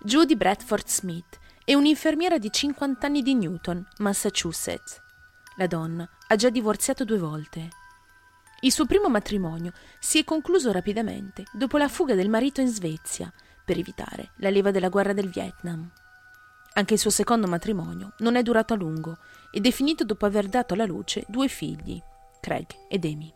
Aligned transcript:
Judy 0.00 0.36
Bradford 0.36 0.86
Smith 0.86 1.40
è 1.64 1.74
un'infermiera 1.74 2.38
di 2.38 2.52
50 2.52 3.04
anni 3.04 3.20
di 3.20 3.34
Newton, 3.34 3.84
Massachusetts. 3.98 5.00
La 5.56 5.66
donna 5.66 6.08
ha 6.28 6.36
già 6.36 6.50
divorziato 6.50 7.04
due 7.04 7.18
volte. 7.18 7.68
Il 8.60 8.70
suo 8.70 8.86
primo 8.86 9.08
matrimonio 9.08 9.72
si 9.98 10.20
è 10.20 10.24
concluso 10.24 10.70
rapidamente 10.70 11.42
dopo 11.52 11.78
la 11.78 11.88
fuga 11.88 12.14
del 12.14 12.28
marito 12.28 12.60
in 12.60 12.68
Svezia 12.68 13.32
per 13.64 13.76
evitare 13.76 14.30
la 14.36 14.50
leva 14.50 14.70
della 14.70 14.88
guerra 14.88 15.12
del 15.12 15.30
Vietnam. 15.30 15.90
Anche 16.74 16.94
il 16.94 17.00
suo 17.00 17.10
secondo 17.10 17.48
matrimonio 17.48 18.12
non 18.18 18.36
è 18.36 18.42
durato 18.44 18.74
a 18.74 18.76
lungo 18.76 19.18
ed 19.50 19.66
è 19.66 19.72
finito 19.72 20.04
dopo 20.04 20.26
aver 20.26 20.46
dato 20.46 20.74
alla 20.74 20.86
luce 20.86 21.24
due 21.26 21.48
figli, 21.48 22.00
Craig 22.40 22.68
ed 22.88 23.04
Amy. 23.04 23.34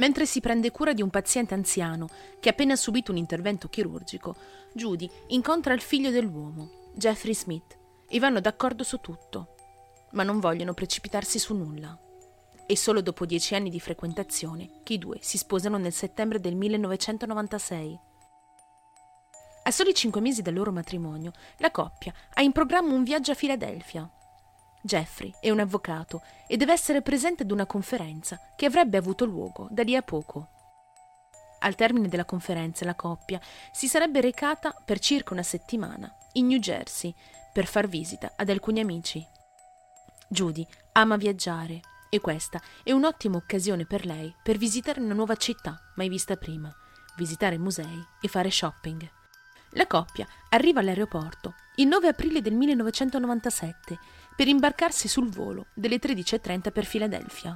Mentre 0.00 0.24
si 0.24 0.40
prende 0.40 0.70
cura 0.70 0.94
di 0.94 1.02
un 1.02 1.10
paziente 1.10 1.52
anziano 1.52 2.08
che 2.40 2.48
ha 2.48 2.52
appena 2.52 2.74
subito 2.74 3.10
un 3.10 3.18
intervento 3.18 3.68
chirurgico, 3.68 4.34
Judy 4.72 5.08
incontra 5.28 5.74
il 5.74 5.82
figlio 5.82 6.10
dell'uomo, 6.10 6.88
Jeffrey 6.94 7.34
Smith, 7.34 7.76
e 8.08 8.18
vanno 8.18 8.40
d'accordo 8.40 8.82
su 8.82 8.98
tutto, 9.00 9.54
ma 10.12 10.22
non 10.22 10.40
vogliono 10.40 10.72
precipitarsi 10.72 11.38
su 11.38 11.54
nulla. 11.54 11.98
È 12.66 12.74
solo 12.74 13.02
dopo 13.02 13.26
dieci 13.26 13.54
anni 13.54 13.68
di 13.68 13.78
frequentazione 13.78 14.80
che 14.84 14.94
i 14.94 14.98
due 14.98 15.18
si 15.20 15.36
sposano 15.36 15.76
nel 15.76 15.92
settembre 15.92 16.40
del 16.40 16.56
1996. 16.56 18.00
A 19.64 19.70
soli 19.70 19.92
cinque 19.92 20.22
mesi 20.22 20.40
dal 20.40 20.54
loro 20.54 20.72
matrimonio, 20.72 21.32
la 21.58 21.70
coppia 21.70 22.14
ha 22.32 22.40
in 22.40 22.52
programma 22.52 22.94
un 22.94 23.04
viaggio 23.04 23.32
a 23.32 23.34
Filadelfia 23.34 24.10
Jeffrey 24.82 25.32
è 25.40 25.50
un 25.50 25.60
avvocato 25.60 26.22
e 26.46 26.56
deve 26.56 26.72
essere 26.72 27.02
presente 27.02 27.42
ad 27.42 27.50
una 27.50 27.66
conferenza 27.66 28.40
che 28.56 28.66
avrebbe 28.66 28.96
avuto 28.96 29.24
luogo 29.24 29.68
da 29.70 29.82
lì 29.82 29.94
a 29.94 30.02
poco. 30.02 30.48
Al 31.60 31.74
termine 31.74 32.08
della 32.08 32.24
conferenza 32.24 32.86
la 32.86 32.94
coppia 32.94 33.40
si 33.70 33.86
sarebbe 33.86 34.22
recata 34.22 34.74
per 34.84 34.98
circa 34.98 35.34
una 35.34 35.42
settimana 35.42 36.10
in 36.32 36.46
New 36.46 36.58
Jersey 36.58 37.14
per 37.52 37.66
far 37.66 37.88
visita 37.88 38.32
ad 38.36 38.48
alcuni 38.48 38.80
amici. 38.80 39.24
Judy 40.28 40.66
ama 40.92 41.16
viaggiare 41.16 41.80
e 42.08 42.20
questa 42.20 42.60
è 42.82 42.92
un'ottima 42.92 43.36
occasione 43.36 43.84
per 43.84 44.06
lei 44.06 44.34
per 44.42 44.56
visitare 44.56 45.00
una 45.00 45.14
nuova 45.14 45.36
città 45.36 45.78
mai 45.96 46.08
vista 46.08 46.36
prima, 46.36 46.74
visitare 47.16 47.58
musei 47.58 48.02
e 48.20 48.28
fare 48.28 48.50
shopping. 48.50 49.08
La 49.74 49.86
coppia 49.86 50.26
arriva 50.48 50.80
all'aeroporto 50.80 51.54
il 51.76 51.86
9 51.86 52.08
aprile 52.08 52.40
del 52.40 52.54
1997 52.54 53.98
per 54.40 54.48
imbarcarsi 54.48 55.06
sul 55.06 55.28
volo 55.28 55.66
delle 55.74 55.98
13.30 55.98 56.72
per 56.72 56.86
Filadelfia. 56.86 57.54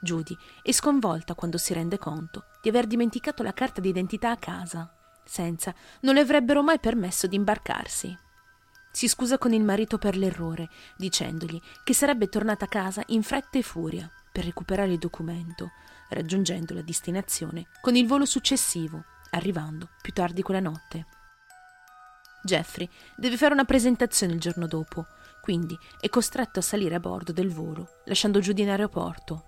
Judy 0.00 0.36
è 0.62 0.70
sconvolta 0.70 1.34
quando 1.34 1.58
si 1.58 1.74
rende 1.74 1.98
conto 1.98 2.44
di 2.62 2.68
aver 2.68 2.86
dimenticato 2.86 3.42
la 3.42 3.52
carta 3.52 3.80
d'identità 3.80 4.30
a 4.30 4.36
casa. 4.36 4.94
Senza, 5.24 5.74
non 6.02 6.14
le 6.14 6.20
avrebbero 6.20 6.62
mai 6.62 6.78
permesso 6.78 7.26
di 7.26 7.34
imbarcarsi. 7.34 8.16
Si 8.92 9.08
scusa 9.08 9.38
con 9.38 9.52
il 9.52 9.64
marito 9.64 9.98
per 9.98 10.16
l'errore, 10.16 10.68
dicendogli 10.96 11.60
che 11.82 11.94
sarebbe 11.94 12.28
tornata 12.28 12.66
a 12.66 12.68
casa 12.68 13.02
in 13.06 13.24
fretta 13.24 13.58
e 13.58 13.62
furia 13.62 14.08
per 14.30 14.44
recuperare 14.44 14.92
il 14.92 14.98
documento, 14.98 15.72
raggiungendo 16.10 16.74
la 16.74 16.82
destinazione 16.82 17.66
con 17.80 17.96
il 17.96 18.06
volo 18.06 18.24
successivo, 18.24 19.02
arrivando 19.30 19.88
più 20.00 20.12
tardi 20.12 20.42
quella 20.42 20.60
notte. 20.60 21.06
Jeffrey 22.42 22.88
deve 23.16 23.36
fare 23.36 23.52
una 23.52 23.64
presentazione 23.64 24.34
il 24.34 24.40
giorno 24.40 24.66
dopo, 24.66 25.06
quindi 25.48 25.78
è 25.98 26.10
costretto 26.10 26.58
a 26.58 26.62
salire 26.62 26.96
a 26.96 27.00
bordo 27.00 27.32
del 27.32 27.50
volo, 27.50 28.02
lasciando 28.04 28.38
Judy 28.38 28.60
in 28.60 28.68
aeroporto. 28.68 29.44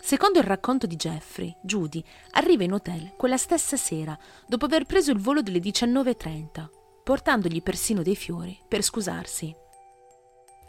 Secondo 0.00 0.38
il 0.38 0.46
racconto 0.46 0.86
di 0.86 0.96
Jeffrey, 0.96 1.54
Judy 1.60 2.02
arriva 2.30 2.64
in 2.64 2.72
hotel 2.72 3.12
quella 3.14 3.36
stessa 3.36 3.76
sera, 3.76 4.18
dopo 4.46 4.64
aver 4.64 4.86
preso 4.86 5.10
il 5.10 5.18
volo 5.18 5.42
delle 5.42 5.58
19.30, 5.58 6.68
portandogli 7.04 7.62
persino 7.62 8.00
dei 8.00 8.16
fiori 8.16 8.58
per 8.66 8.80
scusarsi. 8.80 9.54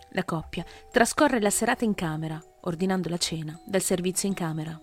La 0.10 0.26
coppia 0.26 0.66
trascorre 0.92 1.40
la 1.40 1.50
serata 1.50 1.86
in 1.86 1.96
camera, 1.96 2.38
ordinando 2.64 3.08
la 3.08 3.18
cena 3.18 3.58
dal 3.64 3.82
servizio 3.82 4.28
in 4.28 4.34
camera. 4.34 4.78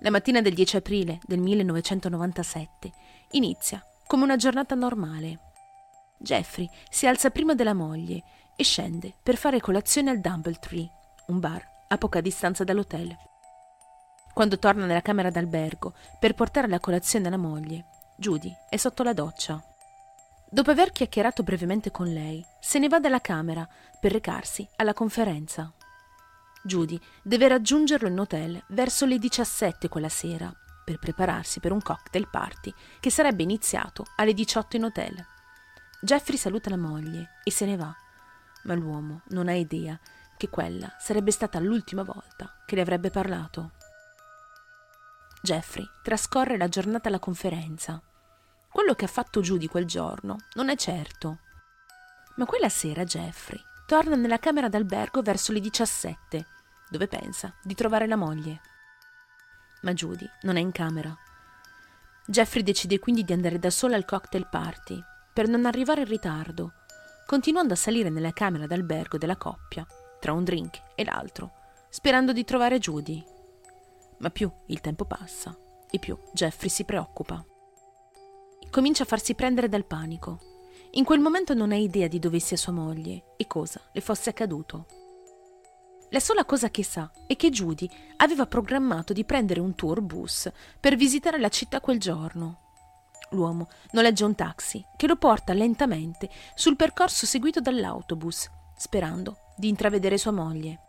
La 0.00 0.10
mattina 0.10 0.42
del 0.42 0.52
10 0.52 0.76
aprile 0.76 1.20
del 1.24 1.38
1997 1.38 2.92
inizia 3.30 3.82
come 4.06 4.24
una 4.24 4.36
giornata 4.36 4.74
normale. 4.74 5.53
Jeffrey 6.18 6.68
si 6.88 7.06
alza 7.06 7.30
prima 7.30 7.54
della 7.54 7.74
moglie 7.74 8.22
e 8.56 8.64
scende 8.64 9.14
per 9.22 9.36
fare 9.36 9.60
colazione 9.60 10.10
al 10.10 10.20
Dumbletree, 10.20 10.90
un 11.26 11.40
bar 11.40 11.66
a 11.88 11.98
poca 11.98 12.20
distanza 12.20 12.64
dall'hotel. 12.64 13.14
Quando 14.32 14.58
torna 14.58 14.84
nella 14.84 15.02
camera 15.02 15.30
d'albergo 15.30 15.94
per 16.18 16.34
portare 16.34 16.68
la 16.68 16.80
colazione 16.80 17.28
alla 17.28 17.36
moglie, 17.36 17.86
Judy 18.16 18.52
è 18.68 18.76
sotto 18.76 19.02
la 19.02 19.12
doccia. 19.12 19.62
Dopo 20.50 20.70
aver 20.70 20.92
chiacchierato 20.92 21.42
brevemente 21.42 21.90
con 21.90 22.12
lei, 22.12 22.44
se 22.60 22.78
ne 22.78 22.88
va 22.88 23.00
dalla 23.00 23.20
camera 23.20 23.68
per 24.00 24.12
recarsi 24.12 24.66
alla 24.76 24.92
conferenza. 24.92 25.72
Judy 26.64 26.98
deve 27.22 27.48
raggiungerlo 27.48 28.08
in 28.08 28.18
hotel 28.18 28.62
verso 28.68 29.04
le 29.04 29.18
17 29.18 29.88
quella 29.88 30.08
sera 30.08 30.52
per 30.84 30.98
prepararsi 30.98 31.60
per 31.60 31.72
un 31.72 31.82
cocktail 31.82 32.28
party 32.28 32.72
che 33.00 33.10
sarebbe 33.10 33.42
iniziato 33.42 34.04
alle 34.16 34.32
18 34.32 34.76
in 34.76 34.84
hotel. 34.84 35.26
Jeffrey 36.04 36.36
saluta 36.36 36.68
la 36.68 36.76
moglie 36.76 37.30
e 37.42 37.50
se 37.50 37.64
ne 37.64 37.76
va, 37.76 37.90
ma 38.64 38.74
l'uomo 38.74 39.22
non 39.28 39.48
ha 39.48 39.54
idea 39.54 39.98
che 40.36 40.50
quella 40.50 40.94
sarebbe 40.98 41.30
stata 41.30 41.58
l'ultima 41.58 42.02
volta 42.02 42.62
che 42.66 42.74
le 42.74 42.82
avrebbe 42.82 43.08
parlato. 43.08 43.70
Jeffrey 45.40 45.88
trascorre 46.02 46.58
la 46.58 46.68
giornata 46.68 47.08
alla 47.08 47.18
conferenza. 47.18 48.02
Quello 48.68 48.94
che 48.94 49.06
ha 49.06 49.08
fatto 49.08 49.40
Judy 49.40 49.66
quel 49.66 49.86
giorno 49.86 50.36
non 50.56 50.68
è 50.68 50.76
certo. 50.76 51.38
Ma 52.36 52.44
quella 52.44 52.68
sera 52.68 53.04
Jeffrey 53.04 53.58
torna 53.86 54.14
nella 54.14 54.38
camera 54.38 54.68
d'albergo 54.68 55.22
verso 55.22 55.52
le 55.52 55.60
17, 55.60 56.46
dove 56.90 57.08
pensa 57.08 57.54
di 57.62 57.74
trovare 57.74 58.06
la 58.06 58.16
moglie. 58.16 58.60
Ma 59.80 59.94
Judy 59.94 60.28
non 60.42 60.56
è 60.56 60.60
in 60.60 60.70
camera. 60.70 61.16
Jeffrey 62.26 62.62
decide 62.62 62.98
quindi 62.98 63.24
di 63.24 63.32
andare 63.32 63.58
da 63.58 63.70
sola 63.70 63.96
al 63.96 64.04
cocktail 64.04 64.46
party 64.50 65.02
per 65.34 65.48
non 65.48 65.66
arrivare 65.66 66.02
in 66.02 66.06
ritardo, 66.06 66.74
continuando 67.26 67.72
a 67.72 67.76
salire 67.76 68.08
nella 68.08 68.32
camera 68.32 68.68
d'albergo 68.68 69.18
della 69.18 69.36
coppia, 69.36 69.84
tra 70.20 70.32
un 70.32 70.44
drink 70.44 70.80
e 70.94 71.04
l'altro, 71.04 71.52
sperando 71.90 72.32
di 72.32 72.44
trovare 72.44 72.78
Judy. 72.78 73.22
Ma 74.18 74.30
più 74.30 74.50
il 74.66 74.80
tempo 74.80 75.04
passa 75.04 75.58
e 75.90 75.98
più 75.98 76.16
Jeffrey 76.32 76.70
si 76.70 76.84
preoccupa. 76.84 77.44
Comincia 78.70 79.02
a 79.02 79.06
farsi 79.06 79.34
prendere 79.34 79.68
dal 79.68 79.84
panico. 79.84 80.38
In 80.92 81.04
quel 81.04 81.18
momento 81.18 81.52
non 81.52 81.72
ha 81.72 81.76
idea 81.76 82.06
di 82.06 82.20
dove 82.20 82.38
sia 82.38 82.56
sua 82.56 82.72
moglie 82.72 83.34
e 83.36 83.48
cosa 83.48 83.80
le 83.92 84.00
fosse 84.00 84.30
accaduto. 84.30 84.86
La 86.10 86.20
sola 86.20 86.44
cosa 86.44 86.70
che 86.70 86.84
sa 86.84 87.10
è 87.26 87.34
che 87.34 87.50
Judy 87.50 87.90
aveva 88.18 88.46
programmato 88.46 89.12
di 89.12 89.24
prendere 89.24 89.58
un 89.58 89.74
tour 89.74 90.00
bus 90.00 90.48
per 90.78 90.94
visitare 90.94 91.40
la 91.40 91.48
città 91.48 91.80
quel 91.80 91.98
giorno 91.98 92.63
L'uomo 93.34 93.68
noleggia 93.90 94.24
un 94.24 94.34
taxi 94.34 94.84
che 94.96 95.06
lo 95.06 95.16
porta 95.16 95.52
lentamente 95.52 96.30
sul 96.54 96.76
percorso 96.76 97.26
seguito 97.26 97.60
dall'autobus, 97.60 98.48
sperando 98.76 99.50
di 99.56 99.68
intravedere 99.68 100.16
sua 100.16 100.30
moglie. 100.30 100.80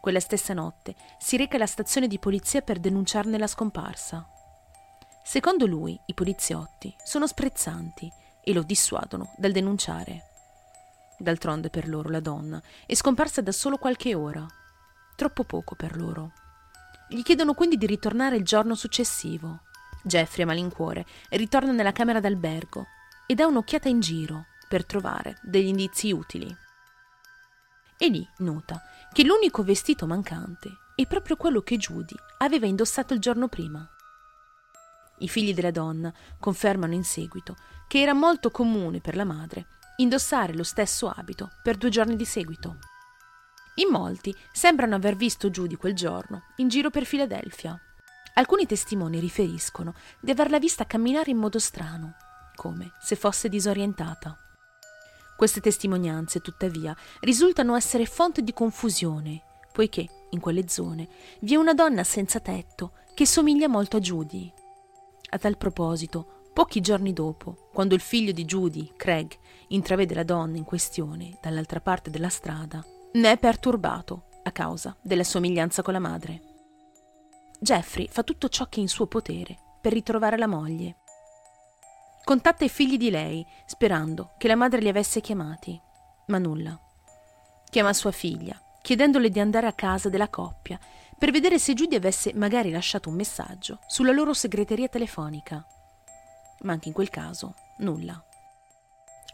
Quella 0.00 0.20
stessa 0.20 0.52
notte 0.54 0.94
si 1.18 1.36
reca 1.36 1.56
alla 1.56 1.66
stazione 1.66 2.08
di 2.08 2.18
polizia 2.18 2.62
per 2.62 2.78
denunciarne 2.78 3.38
la 3.38 3.46
scomparsa. 3.46 4.28
Secondo 5.22 5.66
lui, 5.66 5.98
i 6.06 6.14
poliziotti 6.14 6.94
sono 7.02 7.26
sprezzanti 7.26 8.10
e 8.42 8.52
lo 8.52 8.62
dissuadono 8.62 9.32
dal 9.36 9.52
denunciare. 9.52 10.30
D'altronde 11.18 11.70
per 11.70 11.88
loro 11.88 12.10
la 12.10 12.20
donna 12.20 12.60
è 12.84 12.94
scomparsa 12.94 13.40
da 13.40 13.52
solo 13.52 13.78
qualche 13.78 14.14
ora, 14.14 14.46
troppo 15.16 15.44
poco 15.44 15.74
per 15.74 15.96
loro. 15.96 16.32
Gli 17.08 17.22
chiedono 17.22 17.54
quindi 17.54 17.76
di 17.76 17.86
ritornare 17.86 18.36
il 18.36 18.44
giorno 18.44 18.74
successivo. 18.74 19.60
Jeffrey 20.04 20.44
a 20.44 20.46
malincuore 20.46 21.06
ritorna 21.30 21.72
nella 21.72 21.92
camera 21.92 22.20
d'albergo 22.20 22.86
e 23.26 23.34
dà 23.34 23.46
un'occhiata 23.46 23.88
in 23.88 24.00
giro 24.00 24.46
per 24.68 24.84
trovare 24.84 25.38
degli 25.42 25.66
indizi 25.66 26.12
utili. 26.12 26.54
E 27.96 28.08
lì 28.08 28.28
nota 28.38 28.82
che 29.12 29.24
l'unico 29.24 29.62
vestito 29.62 30.06
mancante 30.06 30.70
è 30.94 31.06
proprio 31.06 31.36
quello 31.36 31.62
che 31.62 31.78
Judy 31.78 32.14
aveva 32.38 32.66
indossato 32.66 33.14
il 33.14 33.20
giorno 33.20 33.48
prima. 33.48 33.88
I 35.18 35.28
figli 35.28 35.54
della 35.54 35.70
donna 35.70 36.12
confermano 36.38 36.92
in 36.92 37.04
seguito 37.04 37.56
che 37.88 38.00
era 38.00 38.12
molto 38.12 38.50
comune 38.50 39.00
per 39.00 39.16
la 39.16 39.24
madre 39.24 39.66
indossare 39.96 40.54
lo 40.54 40.64
stesso 40.64 41.08
abito 41.08 41.52
per 41.62 41.76
due 41.76 41.88
giorni 41.88 42.16
di 42.16 42.24
seguito. 42.24 42.78
In 43.76 43.88
molti 43.90 44.34
sembrano 44.52 44.96
aver 44.96 45.16
visto 45.16 45.50
Judy 45.50 45.76
quel 45.76 45.94
giorno 45.94 46.44
in 46.56 46.68
giro 46.68 46.90
per 46.90 47.04
Filadelfia. 47.04 47.80
Alcuni 48.34 48.66
testimoni 48.66 49.20
riferiscono 49.20 49.94
di 50.20 50.30
averla 50.30 50.58
vista 50.58 50.86
camminare 50.86 51.30
in 51.30 51.36
modo 51.36 51.58
strano, 51.58 52.14
come 52.54 52.92
se 53.00 53.16
fosse 53.16 53.48
disorientata. 53.48 54.36
Queste 55.36 55.60
testimonianze, 55.60 56.40
tuttavia, 56.40 56.96
risultano 57.20 57.76
essere 57.76 58.06
fonte 58.06 58.42
di 58.42 58.52
confusione, 58.52 59.42
poiché 59.72 60.06
in 60.30 60.40
quelle 60.40 60.68
zone 60.68 61.08
vi 61.40 61.54
è 61.54 61.56
una 61.56 61.74
donna 61.74 62.04
senza 62.04 62.40
tetto 62.40 62.92
che 63.14 63.26
somiglia 63.26 63.68
molto 63.68 63.96
a 63.96 64.00
Judy. 64.00 64.52
A 65.30 65.38
tal 65.38 65.56
proposito, 65.56 66.34
Pochi 66.54 66.80
giorni 66.80 67.12
dopo, 67.12 67.68
quando 67.72 67.96
il 67.96 68.00
figlio 68.00 68.30
di 68.30 68.44
Judy, 68.44 68.92
Craig, 68.94 69.36
intravede 69.68 70.14
la 70.14 70.22
donna 70.22 70.56
in 70.56 70.62
questione 70.62 71.36
dall'altra 71.42 71.80
parte 71.80 72.10
della 72.10 72.28
strada, 72.28 72.80
ne 73.14 73.32
è 73.32 73.38
perturbato 73.38 74.26
a 74.44 74.52
causa 74.52 74.96
della 75.02 75.24
somiglianza 75.24 75.82
con 75.82 75.94
la 75.94 75.98
madre. 75.98 76.53
Jeffrey 77.64 78.08
fa 78.08 78.22
tutto 78.22 78.50
ciò 78.50 78.66
che 78.68 78.76
è 78.76 78.82
in 78.82 78.88
suo 78.88 79.06
potere 79.06 79.58
per 79.80 79.94
ritrovare 79.94 80.36
la 80.36 80.46
moglie. 80.46 80.98
Contatta 82.22 82.62
i 82.62 82.68
figli 82.68 82.98
di 82.98 83.08
lei, 83.08 83.44
sperando 83.64 84.34
che 84.36 84.48
la 84.48 84.54
madre 84.54 84.82
li 84.82 84.88
avesse 84.88 85.22
chiamati, 85.22 85.80
ma 86.26 86.36
nulla. 86.36 86.78
Chiama 87.70 87.94
sua 87.94 88.10
figlia, 88.10 88.60
chiedendole 88.82 89.30
di 89.30 89.40
andare 89.40 89.66
a 89.66 89.72
casa 89.72 90.10
della 90.10 90.28
coppia 90.28 90.78
per 91.18 91.30
vedere 91.30 91.58
se 91.58 91.72
Judy 91.72 91.96
avesse 91.96 92.34
magari 92.34 92.70
lasciato 92.70 93.08
un 93.08 93.14
messaggio 93.14 93.78
sulla 93.86 94.12
loro 94.12 94.34
segreteria 94.34 94.88
telefonica. 94.88 95.66
Ma 96.60 96.72
anche 96.72 96.88
in 96.88 96.94
quel 96.94 97.08
caso, 97.08 97.54
nulla. 97.78 98.22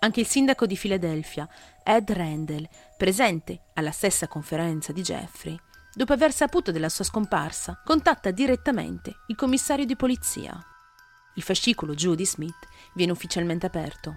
Anche 0.02 0.20
il 0.20 0.26
sindaco 0.26 0.66
di 0.66 0.76
Filadelfia, 0.76 1.48
Ed 1.82 2.08
Randall, 2.10 2.68
presente 2.96 3.70
alla 3.74 3.90
stessa 3.90 4.28
conferenza 4.28 4.92
di 4.92 5.02
Jeffrey, 5.02 5.58
dopo 5.92 6.12
aver 6.12 6.32
saputo 6.32 6.70
della 6.70 6.88
sua 6.88 7.04
scomparsa, 7.04 7.80
contatta 7.84 8.30
direttamente 8.30 9.20
il 9.26 9.36
commissario 9.36 9.84
di 9.84 9.96
polizia. 9.96 10.58
Il 11.34 11.42
fascicolo 11.42 11.94
Judy 11.94 12.26
Smith 12.26 12.68
viene 12.94 13.12
ufficialmente 13.12 13.66
aperto. 13.66 14.16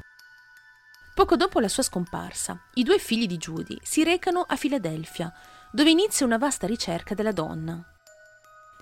Poco 1.14 1.36
dopo 1.36 1.60
la 1.60 1.68
sua 1.68 1.84
scomparsa, 1.84 2.60
i 2.76 2.84
due 2.84 2.98
figli 2.98 3.28
di 3.28 3.38
Judy 3.38 3.78
si 3.82 4.04
recano 4.04 4.42
a 4.42 4.56
Filadelfia, 4.56 5.32
dove 5.72 5.90
inizia 5.90 6.26
una 6.26 6.38
vasta 6.38 6.66
ricerca 6.66 7.14
della 7.14 7.32
donna. 7.32 7.84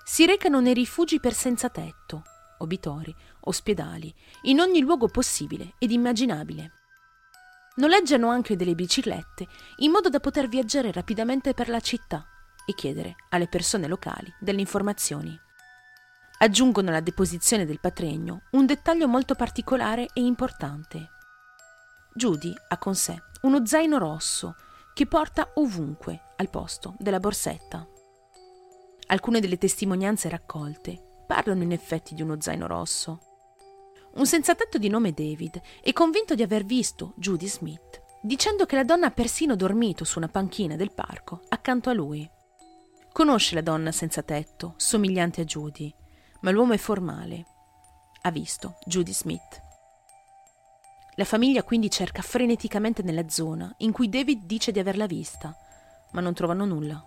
Si 0.04 0.26
recano 0.26 0.60
nei 0.60 0.74
rifugi 0.74 1.20
per 1.20 1.34
senza 1.34 1.68
tetto, 1.68 2.24
obitori, 2.58 3.14
ospedali, 3.40 4.14
in 4.42 4.60
ogni 4.60 4.80
luogo 4.80 5.08
possibile 5.08 5.74
ed 5.78 5.90
immaginabile. 5.90 6.72
Noleggiano 7.76 8.28
anche 8.28 8.56
delle 8.56 8.74
biciclette 8.74 9.46
in 9.76 9.90
modo 9.90 10.08
da 10.08 10.20
poter 10.20 10.48
viaggiare 10.48 10.92
rapidamente 10.92 11.54
per 11.54 11.68
la 11.68 11.80
città 11.80 12.26
e 12.66 12.74
chiedere 12.74 13.16
alle 13.30 13.48
persone 13.48 13.86
locali 13.86 14.32
delle 14.38 14.60
informazioni. 14.60 15.38
Aggiungono 16.38 16.88
alla 16.88 17.00
deposizione 17.00 17.64
del 17.64 17.80
patregno 17.80 18.42
un 18.52 18.66
dettaglio 18.66 19.06
molto 19.06 19.34
particolare 19.34 20.08
e 20.12 20.20
importante. 20.20 21.10
Judy 22.14 22.52
ha 22.68 22.78
con 22.78 22.94
sé 22.94 23.20
uno 23.42 23.64
zaino 23.64 23.98
rosso 23.98 24.56
che 24.92 25.06
porta 25.06 25.52
ovunque 25.54 26.20
al 26.36 26.50
posto 26.50 26.94
della 26.98 27.20
borsetta. 27.20 27.86
Alcune 29.06 29.40
delle 29.40 29.58
testimonianze 29.58 30.28
raccolte 30.28 31.24
parlano 31.26 31.62
in 31.62 31.72
effetti 31.72 32.14
di 32.14 32.22
uno 32.22 32.40
zaino 32.40 32.66
rosso. 32.66 33.20
Un 34.14 34.26
senzatetto 34.26 34.78
di 34.78 34.88
nome 34.88 35.12
David 35.12 35.60
è 35.80 35.92
convinto 35.92 36.34
di 36.34 36.42
aver 36.42 36.64
visto 36.64 37.14
Judy 37.16 37.48
Smith, 37.48 38.02
dicendo 38.20 38.66
che 38.66 38.76
la 38.76 38.84
donna 38.84 39.06
ha 39.06 39.10
persino 39.10 39.56
dormito 39.56 40.04
su 40.04 40.18
una 40.18 40.28
panchina 40.28 40.76
del 40.76 40.92
parco 40.92 41.40
accanto 41.48 41.88
a 41.88 41.94
lui. 41.94 42.28
Conosce 43.12 43.54
la 43.54 43.60
donna 43.60 43.92
senza 43.92 44.22
tetto, 44.22 44.72
somigliante 44.78 45.42
a 45.42 45.44
Judy, 45.44 45.94
ma 46.40 46.50
l'uomo 46.50 46.72
è 46.72 46.78
formale. 46.78 47.44
Ha 48.22 48.30
visto 48.30 48.78
Judy 48.86 49.12
Smith. 49.12 49.62
La 51.16 51.26
famiglia 51.26 51.62
quindi 51.62 51.90
cerca 51.90 52.22
freneticamente 52.22 53.02
nella 53.02 53.28
zona 53.28 53.70
in 53.78 53.92
cui 53.92 54.08
David 54.08 54.44
dice 54.46 54.72
di 54.72 54.78
averla 54.78 55.04
vista, 55.04 55.54
ma 56.12 56.22
non 56.22 56.32
trovano 56.32 56.64
nulla. 56.64 57.06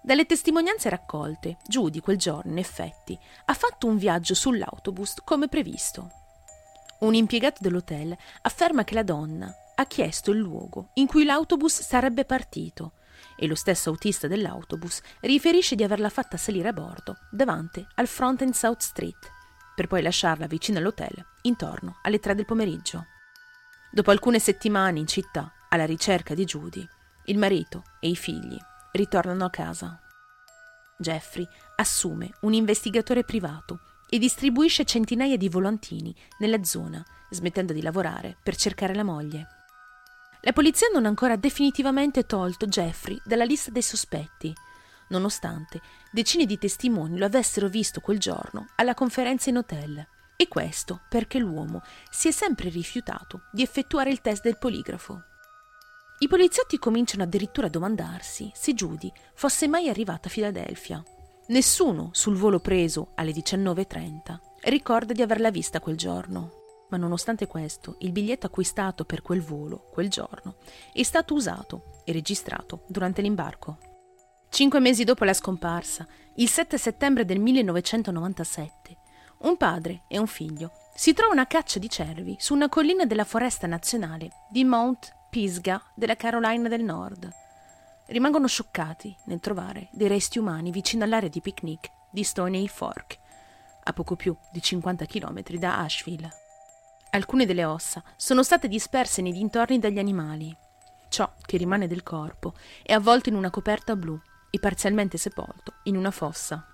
Dalle 0.00 0.26
testimonianze 0.26 0.88
raccolte, 0.88 1.56
Judy 1.66 1.98
quel 1.98 2.18
giorno, 2.18 2.52
in 2.52 2.58
effetti, 2.58 3.18
ha 3.46 3.54
fatto 3.54 3.88
un 3.88 3.96
viaggio 3.96 4.34
sull'autobus 4.34 5.16
come 5.24 5.48
previsto. 5.48 6.08
Un 7.00 7.14
impiegato 7.14 7.58
dell'hotel 7.62 8.16
afferma 8.42 8.84
che 8.84 8.94
la 8.94 9.02
donna 9.02 9.52
ha 9.74 9.86
chiesto 9.86 10.30
il 10.30 10.38
luogo 10.38 10.90
in 10.94 11.08
cui 11.08 11.24
l'autobus 11.24 11.82
sarebbe 11.82 12.24
partito 12.24 12.92
e 13.36 13.46
lo 13.46 13.54
stesso 13.54 13.90
autista 13.90 14.26
dell'autobus 14.26 15.00
riferisce 15.20 15.74
di 15.74 15.82
averla 15.82 16.08
fatta 16.08 16.36
salire 16.36 16.68
a 16.68 16.72
bordo 16.72 17.18
davanti 17.30 17.86
al 17.94 18.06
Front 18.06 18.42
and 18.42 18.54
South 18.54 18.80
Street, 18.80 19.30
per 19.74 19.86
poi 19.86 20.02
lasciarla 20.02 20.46
vicino 20.46 20.78
all'hotel 20.78 21.24
intorno 21.42 21.98
alle 22.02 22.18
tre 22.18 22.34
del 22.34 22.46
pomeriggio. 22.46 23.06
Dopo 23.90 24.10
alcune 24.10 24.38
settimane 24.38 24.98
in 24.98 25.06
città 25.06 25.52
alla 25.68 25.86
ricerca 25.86 26.34
di 26.34 26.44
Judy, 26.44 26.86
il 27.26 27.38
marito 27.38 27.82
e 28.00 28.08
i 28.08 28.16
figli 28.16 28.56
ritornano 28.92 29.44
a 29.44 29.50
casa. 29.50 30.00
Jeffrey 30.98 31.46
assume 31.76 32.30
un 32.40 32.54
investigatore 32.54 33.24
privato 33.24 33.80
e 34.08 34.18
distribuisce 34.18 34.84
centinaia 34.84 35.36
di 35.36 35.48
volantini 35.48 36.14
nella 36.38 36.62
zona, 36.62 37.04
smettendo 37.30 37.72
di 37.72 37.82
lavorare 37.82 38.36
per 38.42 38.56
cercare 38.56 38.94
la 38.94 39.04
moglie. 39.04 39.65
La 40.46 40.52
polizia 40.52 40.86
non 40.92 41.06
ha 41.06 41.08
ancora 41.08 41.34
definitivamente 41.34 42.24
tolto 42.24 42.68
Jeffrey 42.68 43.20
dalla 43.24 43.42
lista 43.42 43.72
dei 43.72 43.82
sospetti, 43.82 44.54
nonostante 45.08 45.80
decine 46.12 46.46
di 46.46 46.56
testimoni 46.56 47.18
lo 47.18 47.24
avessero 47.24 47.66
visto 47.66 47.98
quel 47.98 48.20
giorno 48.20 48.68
alla 48.76 48.94
conferenza 48.94 49.50
in 49.50 49.56
hotel. 49.56 50.06
E 50.36 50.46
questo 50.46 51.00
perché 51.08 51.40
l'uomo 51.40 51.82
si 52.10 52.28
è 52.28 52.30
sempre 52.30 52.68
rifiutato 52.68 53.48
di 53.50 53.62
effettuare 53.62 54.10
il 54.10 54.20
test 54.20 54.44
del 54.44 54.56
poligrafo. 54.56 55.20
I 56.20 56.28
poliziotti 56.28 56.78
cominciano 56.78 57.24
addirittura 57.24 57.66
a 57.66 57.70
domandarsi 57.70 58.48
se 58.54 58.72
Judy 58.72 59.10
fosse 59.34 59.66
mai 59.66 59.88
arrivata 59.88 60.28
a 60.28 60.30
Filadelfia. 60.30 61.02
Nessuno 61.48 62.10
sul 62.12 62.36
volo 62.36 62.60
preso 62.60 63.10
alle 63.16 63.32
19.30 63.32 64.38
ricorda 64.62 65.12
di 65.12 65.22
averla 65.22 65.50
vista 65.50 65.80
quel 65.80 65.96
giorno. 65.96 66.55
Ma 66.88 66.96
nonostante 66.96 67.46
questo, 67.46 67.96
il 68.00 68.12
biglietto 68.12 68.46
acquistato 68.46 69.04
per 69.04 69.22
quel 69.22 69.42
volo, 69.42 69.88
quel 69.92 70.08
giorno, 70.08 70.56
è 70.92 71.02
stato 71.02 71.34
usato 71.34 72.02
e 72.04 72.12
registrato 72.12 72.82
durante 72.86 73.22
l'imbarco. 73.22 73.78
Cinque 74.48 74.80
mesi 74.80 75.04
dopo 75.04 75.24
la 75.24 75.34
scomparsa, 75.34 76.06
il 76.36 76.48
7 76.48 76.78
settembre 76.78 77.24
del 77.24 77.40
1997, 77.40 78.96
un 79.38 79.56
padre 79.56 80.04
e 80.08 80.18
un 80.18 80.26
figlio 80.26 80.70
si 80.94 81.12
trovano 81.12 81.42
a 81.42 81.46
caccia 81.46 81.78
di 81.78 81.90
cervi 81.90 82.36
su 82.38 82.54
una 82.54 82.70
collina 82.70 83.04
della 83.04 83.24
foresta 83.24 83.66
nazionale 83.66 84.30
di 84.50 84.64
Mount 84.64 85.14
Pisgah 85.28 85.82
della 85.94 86.16
Carolina 86.16 86.68
del 86.68 86.82
Nord. 86.82 87.28
Rimangono 88.06 88.46
scioccati 88.46 89.14
nel 89.26 89.40
trovare 89.40 89.88
dei 89.92 90.08
resti 90.08 90.38
umani 90.38 90.70
vicino 90.70 91.04
all'area 91.04 91.28
di 91.28 91.42
picnic 91.42 91.90
di 92.10 92.22
Stony 92.24 92.66
Fork, 92.66 93.18
a 93.82 93.92
poco 93.92 94.16
più 94.16 94.34
di 94.50 94.62
50 94.62 95.04
km 95.04 95.42
da 95.58 95.80
Asheville. 95.80 96.45
Alcune 97.10 97.46
delle 97.46 97.64
ossa 97.64 98.02
sono 98.16 98.42
state 98.42 98.68
disperse 98.68 99.22
nei 99.22 99.32
dintorni 99.32 99.78
dagli 99.78 99.98
animali. 99.98 100.54
Ciò 101.08 101.32
che 101.44 101.56
rimane 101.56 101.86
del 101.86 102.02
corpo 102.02 102.54
è 102.82 102.92
avvolto 102.92 103.28
in 103.28 103.36
una 103.36 103.50
coperta 103.50 103.96
blu 103.96 104.20
e 104.50 104.58
parzialmente 104.58 105.16
sepolto 105.16 105.74
in 105.84 105.96
una 105.96 106.10
fossa. 106.10 106.66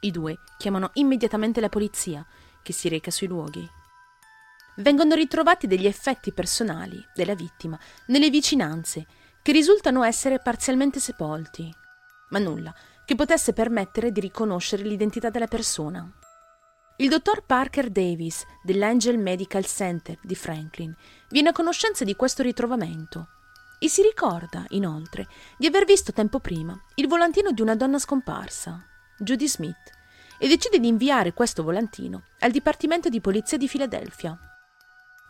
I 0.00 0.10
due 0.10 0.38
chiamano 0.58 0.90
immediatamente 0.94 1.60
la 1.60 1.68
polizia, 1.68 2.26
che 2.62 2.72
si 2.72 2.88
reca 2.88 3.10
sui 3.10 3.28
luoghi 3.28 3.68
vengono 4.76 5.14
ritrovati 5.14 5.66
degli 5.66 5.86
effetti 5.86 6.32
personali 6.32 7.04
della 7.14 7.34
vittima 7.34 7.78
nelle 8.06 8.30
vicinanze, 8.30 9.06
che 9.42 9.52
risultano 9.52 10.04
essere 10.04 10.38
parzialmente 10.38 11.00
sepolti, 11.00 11.70
ma 12.30 12.38
nulla 12.38 12.74
che 13.04 13.14
potesse 13.16 13.52
permettere 13.52 14.12
di 14.12 14.20
riconoscere 14.20 14.84
l'identità 14.84 15.30
della 15.30 15.48
persona. 15.48 16.08
Il 17.02 17.08
dottor 17.08 17.42
Parker 17.42 17.90
Davis 17.90 18.46
dell'Angel 18.62 19.18
Medical 19.18 19.64
Center 19.66 20.16
di 20.22 20.36
Franklin 20.36 20.94
viene 21.30 21.48
a 21.48 21.52
conoscenza 21.52 22.04
di 22.04 22.14
questo 22.14 22.44
ritrovamento 22.44 23.26
e 23.80 23.88
si 23.88 24.02
ricorda, 24.02 24.64
inoltre, 24.68 25.26
di 25.58 25.66
aver 25.66 25.84
visto 25.84 26.12
tempo 26.12 26.38
prima 26.38 26.80
il 26.94 27.08
volantino 27.08 27.50
di 27.50 27.60
una 27.60 27.74
donna 27.74 27.98
scomparsa, 27.98 28.86
Judy 29.18 29.48
Smith, 29.48 29.90
e 30.38 30.46
decide 30.46 30.78
di 30.78 30.86
inviare 30.86 31.32
questo 31.32 31.64
volantino 31.64 32.26
al 32.38 32.52
Dipartimento 32.52 33.08
di 33.08 33.20
Polizia 33.20 33.58
di 33.58 33.66
Filadelfia. 33.66 34.38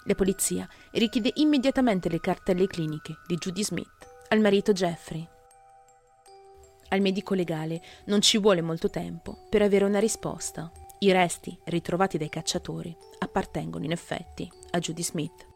La 0.04 0.14
polizia 0.14 0.68
richiede 0.90 1.30
immediatamente 1.36 2.10
le 2.10 2.20
cartelle 2.20 2.66
cliniche 2.66 3.14
di 3.26 3.36
Judy 3.36 3.64
Smith 3.64 4.08
al 4.28 4.40
marito 4.40 4.74
Jeffrey. 4.74 5.26
Al 6.90 7.00
medico 7.00 7.32
legale 7.32 7.80
non 8.08 8.20
ci 8.20 8.36
vuole 8.36 8.60
molto 8.60 8.90
tempo 8.90 9.46
per 9.48 9.62
avere 9.62 9.86
una 9.86 10.00
risposta. 10.00 10.70
I 11.02 11.10
resti 11.10 11.58
ritrovati 11.64 12.16
dai 12.16 12.28
cacciatori 12.28 12.96
appartengono 13.18 13.84
in 13.84 13.90
effetti 13.90 14.48
a 14.70 14.78
Judy 14.78 15.02
Smith. 15.02 15.48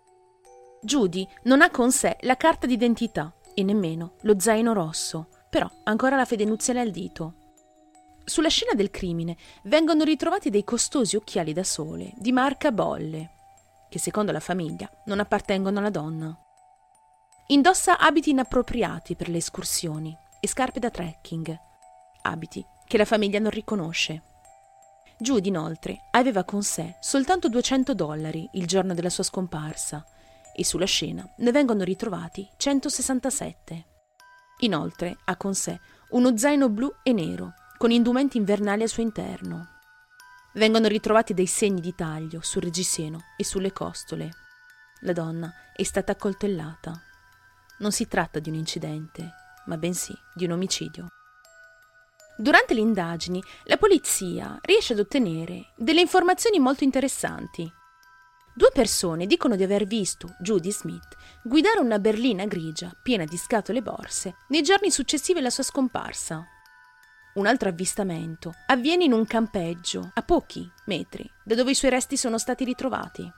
Judy 0.83 1.27
non 1.45 1.63
ha 1.63 1.71
con 1.71 1.93
sé 1.93 2.17
la 2.23 2.37
carta 2.37 2.67
d'identità 2.67 3.33
e 3.55 3.63
nemmeno 3.63 4.15
lo 4.23 4.41
zaino 4.41 4.73
rosso, 4.73 5.29
però 5.49 5.71
ancora 5.85 6.17
la 6.17 6.25
fede 6.25 6.45
nuziale 6.45 6.81
al 6.81 6.91
dito. 6.91 7.35
Sulla 8.25 8.49
scena 8.49 8.73
del 8.75 8.91
crimine 8.91 9.37
vengono 9.63 10.03
ritrovati 10.03 10.51
dei 10.51 10.65
costosi 10.65 11.15
occhiali 11.15 11.53
da 11.53 11.63
sole 11.63 12.13
di 12.17 12.33
marca 12.33 12.73
Bolle, 12.73 13.31
che 13.89 14.01
secondo 14.01 14.33
la 14.33 14.41
famiglia 14.41 14.91
non 15.05 15.21
appartengono 15.21 15.79
alla 15.79 15.91
donna. 15.91 16.37
Indossa 17.49 18.01
abiti 18.01 18.31
inappropriati 18.31 19.15
per 19.15 19.29
le 19.29 19.37
escursioni 19.37 20.13
e 20.41 20.49
scarpe 20.49 20.81
da 20.81 20.91
trekking, 20.91 21.57
abiti 22.23 22.67
che 22.85 22.97
la 22.97 23.05
famiglia 23.05 23.39
non 23.39 23.51
riconosce. 23.51 24.35
Judy 25.19 25.49
inoltre 25.49 26.09
aveva 26.11 26.45
con 26.45 26.63
sé 26.63 26.97
soltanto 27.01 27.49
200 27.49 27.95
dollari 27.95 28.49
il 28.53 28.67
giorno 28.67 28.93
della 28.93 29.09
sua 29.09 29.25
scomparsa 29.25 30.05
e 30.55 30.63
sulla 30.63 30.85
scena 30.85 31.27
ne 31.39 31.53
vengono 31.53 31.85
ritrovati 31.85 32.47
167. 32.57 33.87
Inoltre 34.61 35.17
ha 35.25 35.37
con 35.37 35.55
sé 35.55 35.81
uno 36.11 36.37
zaino 36.37 36.69
blu 36.69 36.93
e 37.03 37.13
nero 37.13 37.55
con 37.79 37.91
indumenti 37.91 38.37
invernali 38.37 38.83
al 38.83 38.89
suo 38.89 39.03
interno. 39.03 39.69
Vengono 40.55 40.87
ritrovati 40.87 41.35
dei 41.35 41.47
segni 41.47 41.81
di 41.81 41.95
taglio 41.95 42.41
sul 42.43 42.63
reggiseno 42.63 43.25
e 43.37 43.45
sulle 43.45 43.73
costole. 43.73 44.31
La 45.01 45.13
donna 45.13 45.53
è 45.75 45.83
stata 45.83 46.13
accoltellata. 46.13 46.99
Non 47.79 47.93
si 47.93 48.07
tratta 48.09 48.39
di 48.39 48.49
un 48.49 48.55
incidente, 48.57 49.31
ma 49.67 49.77
bensì 49.77 50.15
di 50.35 50.45
un 50.45 50.53
omicidio. 50.53 51.09
Durante 52.39 52.75
le 52.75 52.81
indagini, 52.81 53.43
la 53.65 53.79
polizia 53.79 54.59
riesce 54.63 54.93
ad 54.93 54.99
ottenere 54.99 55.73
delle 55.77 56.03
informazioni 56.03 56.59
molto 56.59 56.85
interessanti. 56.85 57.71
Due 58.55 58.71
persone 58.73 59.27
dicono 59.27 59.57
di 59.57 59.63
aver 59.63 59.85
visto 59.85 60.35
Judy 60.41 60.71
Smith 60.71 61.17
guidare 61.43 61.81
una 61.81 61.99
berlina 61.99 62.45
grigia 62.47 62.95
piena 63.03 63.25
di 63.25 63.37
scatole 63.37 63.79
e 63.79 63.83
borse 63.83 64.37
nei 64.49 64.63
giorni 64.63 64.91
successivi 64.91 65.39
alla 65.39 65.51
sua 65.51 65.63
scomparsa. 65.63 66.45
Un 67.35 67.47
altro 67.47 67.69
avvistamento 67.69 68.55
avviene 68.67 69.05
in 69.05 69.13
un 69.13 69.27
campeggio 69.27 70.11
a 70.13 70.23
pochi 70.23 70.71
metri 70.87 71.31
da 71.45 71.55
dove 71.55 71.71
i 71.71 71.75
suoi 71.75 71.91
resti 71.91 72.17
sono 72.17 72.39
stati 72.39 72.65
ritrovati. 72.65 73.31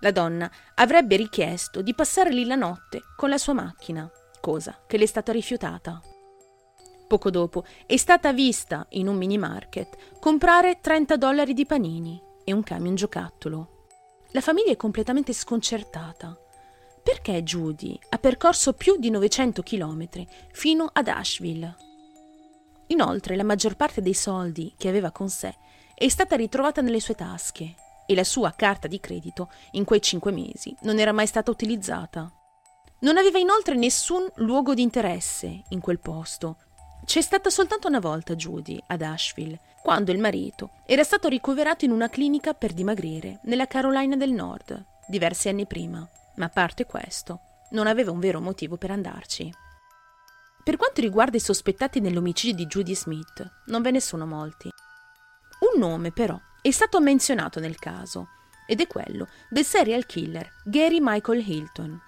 La 0.00 0.10
donna 0.10 0.50
avrebbe 0.74 1.16
richiesto 1.16 1.82
di 1.82 1.94
passare 1.94 2.30
lì 2.30 2.46
la 2.46 2.54
notte 2.54 3.02
con 3.16 3.28
la 3.28 3.38
sua 3.38 3.54
macchina, 3.54 4.08
cosa 4.40 4.78
che 4.86 4.98
le 4.98 5.04
è 5.04 5.06
stata 5.08 5.32
rifiutata. 5.32 6.00
Poco 7.06 7.30
dopo 7.30 7.64
è 7.86 7.96
stata 7.96 8.32
vista 8.32 8.86
in 8.90 9.06
un 9.06 9.16
mini 9.16 9.38
market 9.38 10.18
comprare 10.18 10.80
30 10.80 11.16
dollari 11.16 11.54
di 11.54 11.64
panini 11.64 12.20
e 12.44 12.52
un 12.52 12.62
camion 12.62 12.96
giocattolo. 12.96 13.86
La 14.32 14.40
famiglia 14.40 14.72
è 14.72 14.76
completamente 14.76 15.32
sconcertata. 15.32 16.36
Perché 17.02 17.42
Judy 17.44 17.96
ha 18.08 18.18
percorso 18.18 18.72
più 18.72 18.96
di 18.96 19.10
900 19.10 19.62
chilometri 19.62 20.26
fino 20.52 20.90
ad 20.92 21.06
Asheville? 21.06 21.76
Inoltre 22.88 23.36
la 23.36 23.44
maggior 23.44 23.76
parte 23.76 24.02
dei 24.02 24.14
soldi 24.14 24.74
che 24.76 24.88
aveva 24.88 25.12
con 25.12 25.28
sé 25.28 25.54
è 25.94 26.08
stata 26.08 26.34
ritrovata 26.34 26.80
nelle 26.80 27.00
sue 27.00 27.14
tasche 27.14 27.74
e 28.06 28.14
la 28.16 28.24
sua 28.24 28.52
carta 28.56 28.88
di 28.88 28.98
credito 28.98 29.50
in 29.72 29.84
quei 29.84 30.02
cinque 30.02 30.32
mesi 30.32 30.74
non 30.82 30.98
era 30.98 31.12
mai 31.12 31.26
stata 31.28 31.52
utilizzata. 31.52 32.30
Non 32.98 33.16
aveva 33.16 33.38
inoltre 33.38 33.76
nessun 33.76 34.26
luogo 34.36 34.74
di 34.74 34.82
interesse 34.82 35.62
in 35.68 35.80
quel 35.80 36.00
posto 36.00 36.56
c'è 37.06 37.20
stata 37.20 37.50
soltanto 37.50 37.86
una 37.86 38.00
volta 38.00 38.34
Judy 38.34 38.82
ad 38.88 39.00
Asheville, 39.00 39.60
quando 39.80 40.10
il 40.10 40.18
marito 40.18 40.70
era 40.84 41.04
stato 41.04 41.28
ricoverato 41.28 41.84
in 41.84 41.92
una 41.92 42.08
clinica 42.08 42.52
per 42.52 42.72
dimagrire 42.72 43.38
nella 43.44 43.68
Carolina 43.68 44.16
del 44.16 44.32
Nord, 44.32 44.84
diversi 45.06 45.48
anni 45.48 45.66
prima, 45.66 46.06
ma 46.34 46.46
a 46.46 46.50
parte 46.50 46.84
questo, 46.84 47.40
non 47.70 47.86
aveva 47.86 48.10
un 48.10 48.18
vero 48.18 48.40
motivo 48.40 48.76
per 48.76 48.90
andarci. 48.90 49.48
Per 50.64 50.76
quanto 50.76 51.00
riguarda 51.00 51.36
i 51.36 51.40
sospettati 51.40 52.00
nell'omicidio 52.00 52.56
di 52.56 52.66
Judy 52.66 52.96
Smith, 52.96 53.48
non 53.66 53.82
ve 53.82 53.92
ne 53.92 54.00
sono 54.00 54.26
molti. 54.26 54.68
Un 55.60 55.78
nome, 55.78 56.10
però, 56.10 56.36
è 56.60 56.70
stato 56.72 57.00
menzionato 57.00 57.60
nel 57.60 57.78
caso, 57.78 58.30
ed 58.66 58.80
è 58.80 58.88
quello 58.88 59.28
del 59.48 59.64
serial 59.64 60.06
killer 60.06 60.50
Gary 60.64 60.98
Michael 61.00 61.48
Hilton, 61.48 62.00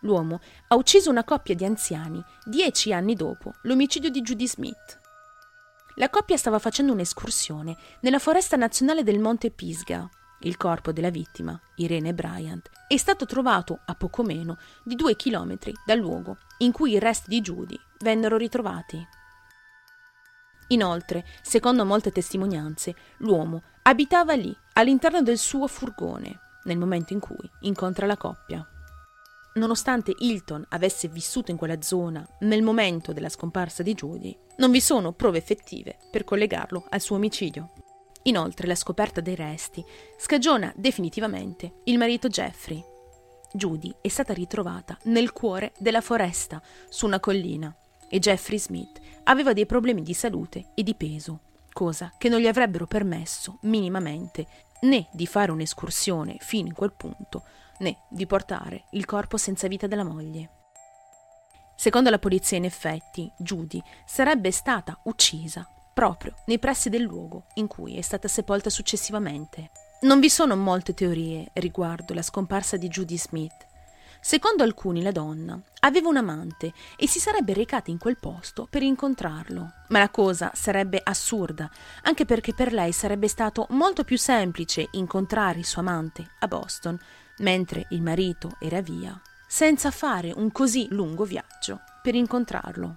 l'uomo 0.00 0.40
ha 0.68 0.76
ucciso 0.76 1.10
una 1.10 1.24
coppia 1.24 1.54
di 1.54 1.64
anziani 1.64 2.22
dieci 2.44 2.92
anni 2.92 3.14
dopo 3.14 3.54
l'omicidio 3.62 4.10
di 4.10 4.20
Judy 4.22 4.46
Smith. 4.46 4.98
La 5.96 6.08
coppia 6.08 6.36
stava 6.36 6.58
facendo 6.58 6.92
un'escursione 6.92 7.76
nella 8.00 8.18
foresta 8.18 8.56
nazionale 8.56 9.02
del 9.02 9.18
Monte 9.18 9.50
Pisgah. 9.50 10.08
Il 10.42 10.56
corpo 10.56 10.92
della 10.92 11.10
vittima, 11.10 11.60
Irene 11.76 12.14
Bryant, 12.14 12.70
è 12.88 12.96
stato 12.96 13.26
trovato 13.26 13.80
a 13.84 13.94
poco 13.94 14.22
meno 14.22 14.56
di 14.82 14.94
due 14.94 15.14
chilometri 15.14 15.74
dal 15.84 15.98
luogo 15.98 16.38
in 16.58 16.72
cui 16.72 16.92
i 16.92 16.98
resti 16.98 17.28
di 17.28 17.40
Judy 17.42 17.78
vennero 17.98 18.38
ritrovati. 18.38 19.06
Inoltre, 20.68 21.26
secondo 21.42 21.84
molte 21.84 22.12
testimonianze, 22.12 22.94
l'uomo 23.18 23.62
abitava 23.82 24.34
lì, 24.34 24.56
all'interno 24.74 25.20
del 25.20 25.36
suo 25.36 25.66
furgone, 25.66 26.38
nel 26.64 26.78
momento 26.78 27.12
in 27.12 27.20
cui 27.20 27.50
incontra 27.60 28.06
la 28.06 28.16
coppia. 28.16 28.66
Nonostante 29.60 30.14
Hilton 30.16 30.64
avesse 30.70 31.06
vissuto 31.08 31.50
in 31.50 31.58
quella 31.58 31.82
zona 31.82 32.26
nel 32.40 32.62
momento 32.62 33.12
della 33.12 33.28
scomparsa 33.28 33.82
di 33.82 33.92
Judy, 33.92 34.34
non 34.56 34.70
vi 34.70 34.80
sono 34.80 35.12
prove 35.12 35.36
effettive 35.36 35.98
per 36.10 36.24
collegarlo 36.24 36.86
al 36.88 37.02
suo 37.02 37.16
omicidio. 37.16 37.70
Inoltre 38.22 38.66
la 38.66 38.74
scoperta 38.74 39.20
dei 39.20 39.34
resti 39.34 39.84
scagiona 40.16 40.72
definitivamente 40.74 41.82
il 41.84 41.98
marito 41.98 42.28
Jeffrey. 42.28 42.82
Judy 43.52 43.94
è 44.00 44.08
stata 44.08 44.32
ritrovata 44.32 44.96
nel 45.04 45.34
cuore 45.34 45.72
della 45.78 46.00
foresta, 46.00 46.62
su 46.88 47.04
una 47.04 47.20
collina, 47.20 47.74
e 48.08 48.18
Jeffrey 48.18 48.58
Smith 48.58 48.98
aveva 49.24 49.52
dei 49.52 49.66
problemi 49.66 50.00
di 50.00 50.14
salute 50.14 50.70
e 50.74 50.82
di 50.82 50.94
peso, 50.94 51.40
cosa 51.70 52.14
che 52.16 52.30
non 52.30 52.40
gli 52.40 52.46
avrebbero 52.46 52.86
permesso 52.86 53.58
minimamente 53.64 54.46
né 54.80 55.08
di 55.12 55.26
fare 55.26 55.52
un'escursione 55.52 56.38
fino 56.40 56.68
in 56.68 56.74
quel 56.74 56.94
punto, 56.94 57.44
né 57.80 58.04
di 58.08 58.26
portare 58.26 58.84
il 58.92 59.04
corpo 59.04 59.36
senza 59.36 59.68
vita 59.68 59.86
della 59.86 60.04
moglie. 60.04 60.50
Secondo 61.76 62.10
la 62.10 62.18
polizia, 62.18 62.56
in 62.56 62.64
effetti, 62.64 63.30
Judy 63.38 63.82
sarebbe 64.04 64.50
stata 64.50 64.98
uccisa 65.04 65.66
proprio 65.92 66.34
nei 66.46 66.58
pressi 66.58 66.88
del 66.88 67.02
luogo 67.02 67.46
in 67.54 67.66
cui 67.66 67.96
è 67.96 68.00
stata 68.02 68.28
sepolta 68.28 68.70
successivamente. 68.70 69.70
Non 70.02 70.20
vi 70.20 70.30
sono 70.30 70.56
molte 70.56 70.94
teorie 70.94 71.50
riguardo 71.54 72.14
la 72.14 72.22
scomparsa 72.22 72.76
di 72.76 72.88
Judy 72.88 73.18
Smith. 73.18 73.68
Secondo 74.22 74.62
alcuni 74.62 75.02
la 75.02 75.12
donna 75.12 75.58
aveva 75.80 76.08
un 76.08 76.18
amante 76.18 76.74
e 76.96 77.06
si 77.06 77.18
sarebbe 77.18 77.54
recata 77.54 77.90
in 77.90 77.96
quel 77.96 78.18
posto 78.18 78.66
per 78.68 78.82
incontrarlo. 78.82 79.72
Ma 79.88 79.98
la 79.98 80.10
cosa 80.10 80.52
sarebbe 80.54 81.00
assurda, 81.02 81.70
anche 82.02 82.26
perché 82.26 82.52
per 82.52 82.74
lei 82.74 82.92
sarebbe 82.92 83.28
stato 83.28 83.66
molto 83.70 84.04
più 84.04 84.18
semplice 84.18 84.88
incontrare 84.92 85.58
il 85.58 85.64
suo 85.64 85.80
amante 85.80 86.32
a 86.40 86.46
Boston 86.46 86.98
mentre 87.40 87.86
il 87.90 88.02
marito 88.02 88.56
era 88.58 88.80
via, 88.80 89.20
senza 89.46 89.90
fare 89.90 90.32
un 90.34 90.50
così 90.52 90.86
lungo 90.90 91.24
viaggio 91.24 91.80
per 92.02 92.14
incontrarlo. 92.14 92.96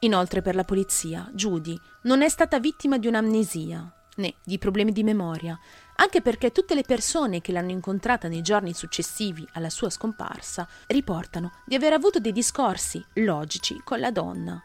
Inoltre 0.00 0.42
per 0.42 0.54
la 0.54 0.64
polizia, 0.64 1.28
Judy 1.32 1.78
non 2.02 2.22
è 2.22 2.28
stata 2.28 2.60
vittima 2.60 2.98
di 2.98 3.06
un'amnesia 3.06 3.90
né 4.16 4.34
di 4.44 4.58
problemi 4.58 4.92
di 4.92 5.02
memoria, 5.02 5.58
anche 5.96 6.20
perché 6.20 6.52
tutte 6.52 6.74
le 6.74 6.82
persone 6.82 7.40
che 7.40 7.52
l'hanno 7.52 7.70
incontrata 7.70 8.28
nei 8.28 8.42
giorni 8.42 8.74
successivi 8.74 9.46
alla 9.52 9.70
sua 9.70 9.90
scomparsa 9.90 10.66
riportano 10.86 11.52
di 11.64 11.74
aver 11.74 11.92
avuto 11.92 12.18
dei 12.18 12.32
discorsi 12.32 13.04
logici 13.14 13.80
con 13.84 14.00
la 14.00 14.10
donna. 14.10 14.62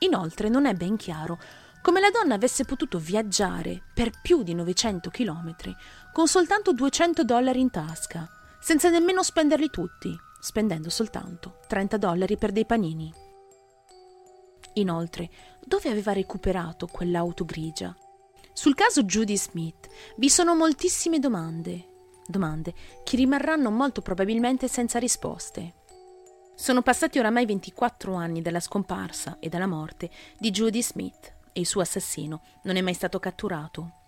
Inoltre 0.00 0.48
non 0.48 0.66
è 0.66 0.74
ben 0.74 0.96
chiaro 0.96 1.38
come 1.82 2.00
la 2.00 2.10
donna 2.10 2.34
avesse 2.34 2.64
potuto 2.64 2.98
viaggiare 2.98 3.82
per 3.94 4.10
più 4.20 4.42
di 4.42 4.54
900 4.54 5.10
chilometri 5.10 5.74
con 6.12 6.28
soltanto 6.28 6.72
200 6.72 7.24
dollari 7.24 7.60
in 7.60 7.70
tasca, 7.70 8.28
senza 8.60 8.90
nemmeno 8.90 9.22
spenderli 9.22 9.70
tutti, 9.70 10.14
spendendo 10.40 10.90
soltanto 10.90 11.60
30 11.66 11.96
dollari 11.96 12.36
per 12.36 12.52
dei 12.52 12.66
panini. 12.66 13.12
Inoltre, 14.74 15.30
dove 15.64 15.88
aveva 15.88 16.12
recuperato 16.12 16.86
quell'auto 16.86 17.44
grigia? 17.44 17.96
Sul 18.52 18.74
caso 18.74 19.04
Judy 19.04 19.36
Smith 19.36 19.88
vi 20.16 20.28
sono 20.28 20.54
moltissime 20.54 21.18
domande, 21.18 21.88
domande 22.26 22.74
che 23.02 23.16
rimarranno 23.16 23.70
molto 23.70 24.02
probabilmente 24.02 24.68
senza 24.68 24.98
risposte. 24.98 25.74
Sono 26.54 26.82
passati 26.82 27.18
oramai 27.18 27.46
24 27.46 28.14
anni 28.14 28.42
dalla 28.42 28.60
scomparsa 28.60 29.38
e 29.40 29.48
dalla 29.48 29.66
morte 29.66 30.10
di 30.38 30.50
Judy 30.50 30.82
Smith 30.82 31.38
e 31.52 31.60
il 31.60 31.66
suo 31.66 31.80
assassino 31.80 32.42
non 32.62 32.76
è 32.76 32.80
mai 32.80 32.94
stato 32.94 33.18
catturato. 33.18 33.98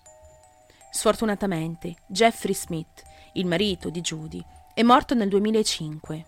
Sfortunatamente, 0.90 1.96
Jeffrey 2.06 2.54
Smith, 2.54 3.02
il 3.34 3.46
marito 3.46 3.88
di 3.88 4.00
Judy, 4.00 4.44
è 4.74 4.82
morto 4.82 5.14
nel 5.14 5.28
2005. 5.28 6.26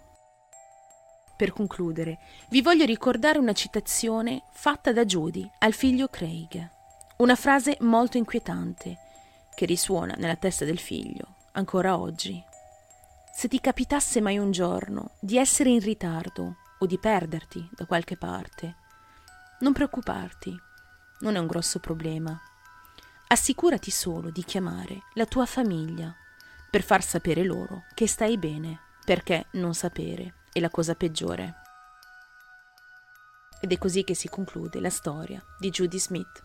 Per 1.37 1.52
concludere, 1.52 2.18
vi 2.50 2.62
voglio 2.62 2.85
ricordare 2.85 3.38
una 3.38 3.52
citazione 3.52 4.44
fatta 4.52 4.92
da 4.92 5.04
Judy 5.04 5.49
al 5.59 5.73
figlio 5.73 6.09
Craig. 6.09 6.71
Una 7.18 7.35
frase 7.35 7.76
molto 7.80 8.16
inquietante 8.16 8.99
che 9.54 9.66
risuona 9.66 10.14
nella 10.16 10.37
testa 10.37 10.64
del 10.64 10.78
figlio 10.78 11.35
ancora 11.52 11.99
oggi. 11.99 12.42
Se 13.35 13.49
ti 13.49 13.61
capitasse 13.61 14.21
mai 14.21 14.38
un 14.38 14.50
giorno 14.50 15.12
di 15.21 15.37
essere 15.37 15.71
in 15.71 15.80
ritardo 15.80 16.56
o 16.78 16.87
di 16.87 16.99
perderti 16.99 17.68
da 17.73 17.87
qualche 17.87 18.16
parte, 18.16 18.76
non 19.61 19.73
preoccuparti, 19.73 20.54
non 21.25 21.37
è 21.37 21.38
un 21.38 21.47
grosso 21.47 21.78
problema. 21.78 22.38
Assicurati 23.28 23.90
solo 23.90 24.31
di 24.31 24.45
chiamare 24.45 25.04
la 25.14 25.25
tua 25.25 25.47
famiglia 25.47 26.14
per 26.71 26.83
far 26.83 27.02
sapere 27.02 27.43
loro 27.43 27.85
che 27.95 28.07
stai 28.07 28.37
bene, 28.37 28.81
perché 29.04 29.47
non 29.52 29.75
sapere 29.75 30.43
è 30.52 30.61
la 30.61 30.69
cosa 30.69 30.95
peggiore. 30.95 31.54
Ed 33.61 33.73
è 33.73 33.78
così 33.78 34.04
che 34.04 34.14
si 34.14 34.28
conclude 34.28 34.81
la 34.81 34.90
storia 34.90 35.43
di 35.59 35.71
Judy 35.71 35.99
Smith. 35.99 36.43